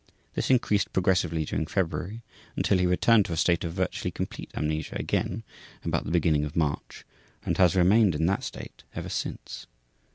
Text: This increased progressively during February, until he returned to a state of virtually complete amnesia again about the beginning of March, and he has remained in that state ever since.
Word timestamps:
This 0.33 0.49
increased 0.49 0.93
progressively 0.93 1.45
during 1.45 1.67
February, 1.67 2.23
until 2.55 2.79
he 2.79 2.87
returned 2.87 3.25
to 3.25 3.33
a 3.33 3.37
state 3.37 3.63
of 3.63 3.73
virtually 3.73 4.09
complete 4.09 4.49
amnesia 4.55 4.95
again 4.95 5.43
about 5.83 6.05
the 6.05 6.09
beginning 6.11 6.43
of 6.43 6.55
March, 6.55 7.05
and 7.45 7.55
he 7.55 7.61
has 7.61 7.75
remained 7.75 8.15
in 8.15 8.25
that 8.25 8.43
state 8.43 8.83
ever 8.95 9.09
since. 9.09 9.67